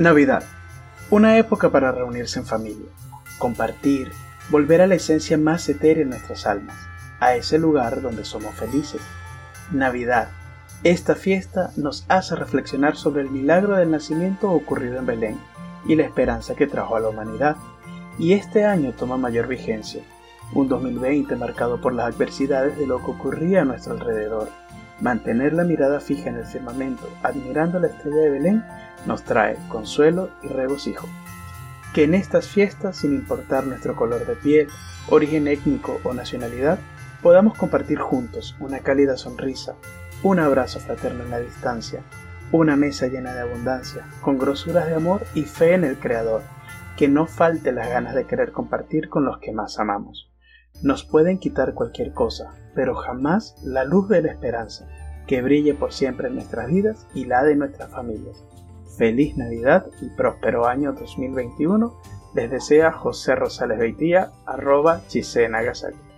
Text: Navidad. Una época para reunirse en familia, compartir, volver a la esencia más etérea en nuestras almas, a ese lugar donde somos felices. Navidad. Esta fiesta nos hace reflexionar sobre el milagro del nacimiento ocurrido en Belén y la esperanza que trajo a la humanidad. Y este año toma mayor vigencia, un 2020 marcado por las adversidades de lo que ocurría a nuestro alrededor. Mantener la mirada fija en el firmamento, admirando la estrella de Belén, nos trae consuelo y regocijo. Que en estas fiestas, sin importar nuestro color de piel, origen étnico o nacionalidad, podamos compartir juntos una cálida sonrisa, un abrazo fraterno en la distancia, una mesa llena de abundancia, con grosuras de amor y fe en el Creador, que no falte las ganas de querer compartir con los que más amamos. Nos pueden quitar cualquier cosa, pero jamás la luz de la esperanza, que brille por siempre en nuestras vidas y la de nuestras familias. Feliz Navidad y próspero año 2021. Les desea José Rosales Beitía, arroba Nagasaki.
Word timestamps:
Navidad. 0.00 0.44
Una 1.10 1.36
época 1.36 1.68
para 1.68 1.92
reunirse 1.92 2.38
en 2.38 2.46
familia, 2.46 2.88
compartir, 3.38 4.10
volver 4.48 4.80
a 4.80 4.86
la 4.86 4.94
esencia 4.94 5.36
más 5.36 5.68
etérea 5.68 6.04
en 6.04 6.08
nuestras 6.08 6.46
almas, 6.46 6.74
a 7.20 7.34
ese 7.34 7.58
lugar 7.58 8.00
donde 8.00 8.24
somos 8.24 8.54
felices. 8.54 9.02
Navidad. 9.70 10.28
Esta 10.84 11.14
fiesta 11.14 11.70
nos 11.76 12.06
hace 12.08 12.34
reflexionar 12.34 12.96
sobre 12.96 13.20
el 13.20 13.30
milagro 13.30 13.76
del 13.76 13.90
nacimiento 13.90 14.50
ocurrido 14.50 14.96
en 14.96 15.04
Belén 15.04 15.38
y 15.84 15.96
la 15.96 16.04
esperanza 16.04 16.54
que 16.54 16.66
trajo 16.66 16.96
a 16.96 17.00
la 17.00 17.10
humanidad. 17.10 17.56
Y 18.18 18.32
este 18.32 18.64
año 18.64 18.94
toma 18.94 19.18
mayor 19.18 19.48
vigencia, 19.48 20.00
un 20.54 20.66
2020 20.66 21.36
marcado 21.36 21.78
por 21.78 21.92
las 21.92 22.14
adversidades 22.14 22.78
de 22.78 22.86
lo 22.86 23.04
que 23.04 23.10
ocurría 23.10 23.60
a 23.60 23.64
nuestro 23.66 23.92
alrededor. 23.92 24.48
Mantener 25.00 25.54
la 25.54 25.64
mirada 25.64 26.00
fija 26.00 26.28
en 26.28 26.36
el 26.36 26.46
firmamento, 26.46 27.08
admirando 27.22 27.78
la 27.78 27.86
estrella 27.86 28.16
de 28.16 28.30
Belén, 28.30 28.64
nos 29.06 29.22
trae 29.22 29.56
consuelo 29.68 30.30
y 30.42 30.48
regocijo. 30.48 31.08
Que 31.94 32.04
en 32.04 32.14
estas 32.14 32.48
fiestas, 32.48 32.98
sin 32.98 33.14
importar 33.14 33.66
nuestro 33.66 33.96
color 33.96 34.26
de 34.26 34.36
piel, 34.36 34.68
origen 35.08 35.48
étnico 35.48 36.00
o 36.04 36.12
nacionalidad, 36.12 36.78
podamos 37.22 37.56
compartir 37.56 37.98
juntos 37.98 38.56
una 38.60 38.80
cálida 38.80 39.16
sonrisa, 39.16 39.74
un 40.22 40.38
abrazo 40.38 40.80
fraterno 40.80 41.24
en 41.24 41.30
la 41.30 41.40
distancia, 41.40 42.02
una 42.52 42.76
mesa 42.76 43.06
llena 43.06 43.32
de 43.32 43.40
abundancia, 43.40 44.06
con 44.20 44.38
grosuras 44.38 44.86
de 44.86 44.94
amor 44.94 45.26
y 45.34 45.44
fe 45.44 45.74
en 45.74 45.84
el 45.84 45.96
Creador, 45.96 46.42
que 46.96 47.08
no 47.08 47.26
falte 47.26 47.72
las 47.72 47.88
ganas 47.88 48.14
de 48.14 48.26
querer 48.26 48.52
compartir 48.52 49.08
con 49.08 49.24
los 49.24 49.38
que 49.38 49.52
más 49.52 49.78
amamos. 49.78 50.28
Nos 50.82 51.04
pueden 51.04 51.38
quitar 51.38 51.74
cualquier 51.74 52.12
cosa, 52.12 52.54
pero 52.74 52.94
jamás 52.94 53.54
la 53.62 53.84
luz 53.84 54.08
de 54.08 54.22
la 54.22 54.32
esperanza, 54.32 54.88
que 55.26 55.42
brille 55.42 55.74
por 55.74 55.92
siempre 55.92 56.28
en 56.28 56.34
nuestras 56.34 56.68
vidas 56.68 57.06
y 57.14 57.24
la 57.24 57.44
de 57.44 57.56
nuestras 57.56 57.90
familias. 57.90 58.44
Feliz 58.96 59.36
Navidad 59.36 59.86
y 60.00 60.08
próspero 60.10 60.66
año 60.66 60.92
2021. 60.92 61.94
Les 62.34 62.50
desea 62.50 62.92
José 62.92 63.34
Rosales 63.34 63.78
Beitía, 63.78 64.30
arroba 64.46 65.00
Nagasaki. 65.50 66.09